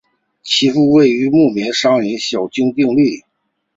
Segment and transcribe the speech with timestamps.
[0.41, 3.21] 其父为木棉商人小津定利。